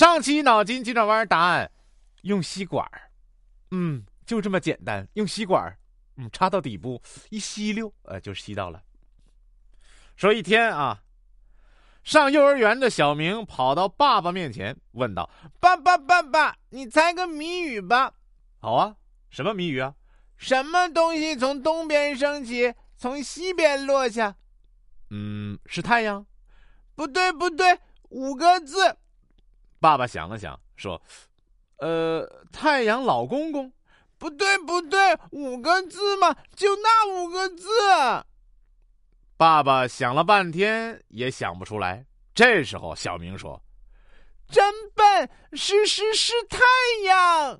[0.00, 1.70] 上期脑筋急转弯答案：
[2.22, 2.90] 用吸管
[3.70, 5.76] 嗯，就这么简单，用吸管
[6.16, 8.82] 嗯，插到底部一吸溜，呃，就吸到了。
[10.16, 11.02] 说一天啊，
[12.02, 15.28] 上幼儿园的小明跑到爸爸面前，问道
[15.60, 18.14] ：“爸爸，爸爸，你猜个谜语吧。
[18.58, 18.96] ”“好啊，
[19.28, 19.94] 什么谜语啊
[20.38, 24.34] ？”“什么东西从东边升起，从西边落下
[25.12, 26.24] ？”“嗯，是太阳。
[26.96, 27.78] ”“不对，不对，
[28.08, 28.96] 五个字。”
[29.80, 31.00] 爸爸想了想，说
[31.78, 33.72] ：“呃，太阳老公公。
[34.18, 34.98] ”“不对，不对，
[35.30, 37.66] 五个字嘛，就那五个字。”
[39.38, 42.04] 爸爸想了半天也想不出来。
[42.34, 43.58] 这时候，小明说
[44.46, 44.62] ：“真
[44.94, 46.58] 笨，是是是太
[47.06, 47.58] 阳。”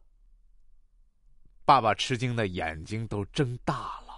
[1.64, 4.09] 爸爸吃惊的眼睛都睁大了。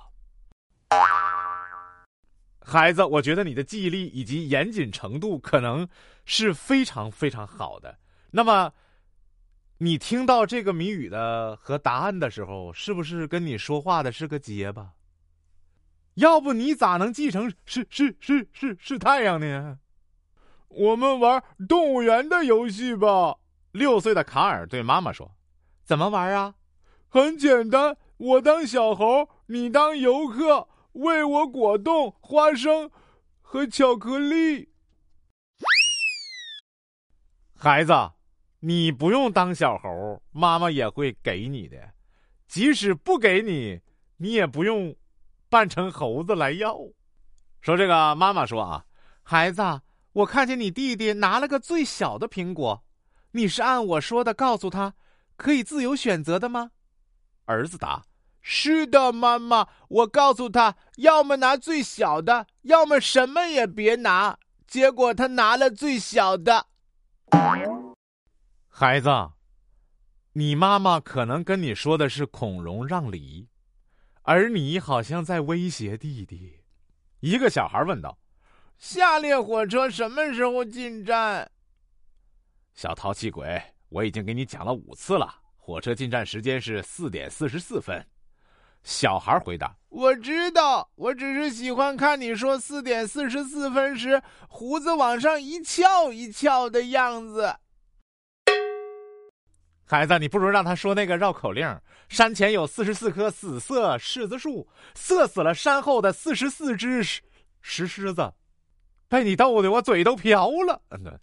[2.72, 5.86] 孩子，我觉得你的记忆力以及严谨程度可能
[6.24, 7.98] 是非常非常好的。
[8.30, 8.72] 那么，
[9.78, 14.94] 你听到这个谜语的和答案的时候，是不是跟你说话的是个结巴？
[16.14, 19.78] 要不你咋能继承是是是是是太阳呢？
[20.69, 23.36] 我们玩动物园的游戏吧。
[23.72, 25.34] 六岁的卡尔对妈妈说
[25.84, 26.54] ：“怎么玩啊？
[27.08, 32.90] 很简单，我当小猴，你当游客，喂我果冻、花生
[33.40, 34.70] 和巧克力。”
[37.54, 37.92] 孩子，
[38.60, 41.94] 你不用当小猴，妈妈也会给你的。
[42.46, 43.80] 即使不给你，
[44.16, 44.96] 你也不用。
[45.52, 46.78] 扮成猴子来要，
[47.60, 48.86] 说这个妈妈说啊，
[49.22, 49.82] 孩子，
[50.14, 52.82] 我看见你弟弟拿了个最小的苹果，
[53.32, 54.94] 你是按我说的告诉他，
[55.36, 56.70] 可以自由选择的吗？
[57.44, 58.06] 儿子答：
[58.42, 64.38] 是的，妈妈，我告诉他，要么拿最小的，要么什么也别拿。
[64.66, 66.66] 结果他拿了最小的。
[68.68, 69.08] 孩子，
[70.32, 73.48] 你妈妈可能跟你说的是孔融让梨。
[74.22, 76.60] 而你好像在威胁弟弟。
[77.20, 78.19] 一个小孩问道
[78.78, 81.50] ：“下列火车什么时候进站？”
[82.75, 85.32] 小淘气鬼，我已经给你讲了五次了。
[85.56, 88.04] 火车进站时间是四点四十四分。
[88.82, 97.54] 小孩回答：“我知道，我只是喜欢看你说四点四十四分时胡子往上一翘一翘的样子。”
[99.84, 101.78] 孩子，你不如让他说那个绕口令：
[102.09, 107.20] 山前有四十四棵死色柿子树，射死了山后的四十四只石
[107.60, 108.32] 石狮子。
[109.06, 110.81] 被你逗的我嘴都瓢了。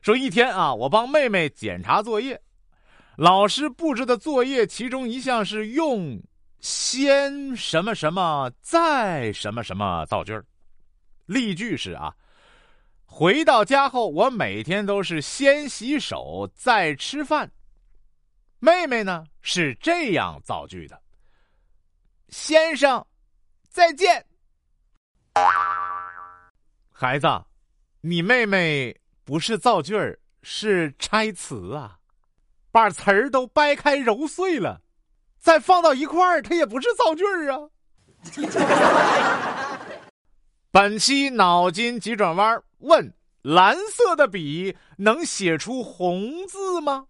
[0.00, 2.40] 说一天啊，我帮妹妹检查作业，
[3.16, 6.22] 老师布置的作业其中一项是用
[6.60, 10.44] 先什么什么再什么什么造句儿。
[11.26, 12.14] 例句是啊，
[13.04, 17.50] 回到家后，我每天都是先洗手再吃饭。
[18.58, 21.00] 妹妹呢是这样造句的
[22.28, 23.06] ：“先生，
[23.68, 24.26] 再见。”
[26.92, 27.26] 孩子，
[28.02, 28.94] 你妹妹
[29.24, 31.98] 不是造句儿，是拆词啊，
[32.70, 34.82] 把词儿都掰开揉碎了，
[35.40, 37.70] 再放到一块儿，它也不是造句儿啊。
[40.70, 47.06] 本期脑筋急转弯问：蓝色的笔能写出红字吗？